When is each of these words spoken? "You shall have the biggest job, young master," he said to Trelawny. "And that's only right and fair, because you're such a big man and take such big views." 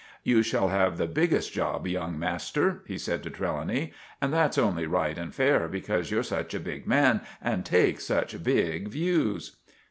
"You 0.23 0.41
shall 0.41 0.69
have 0.69 0.97
the 0.97 1.05
biggest 1.05 1.51
job, 1.53 1.85
young 1.85 2.17
master," 2.17 2.81
he 2.87 2.97
said 2.97 3.21
to 3.21 3.29
Trelawny. 3.29 3.93
"And 4.19 4.33
that's 4.33 4.57
only 4.57 4.87
right 4.87 5.15
and 5.15 5.31
fair, 5.31 5.67
because 5.67 6.09
you're 6.09 6.23
such 6.23 6.55
a 6.55 6.59
big 6.59 6.87
man 6.87 7.21
and 7.39 7.63
take 7.63 7.99
such 8.01 8.41
big 8.43 8.87
views." 8.87 9.57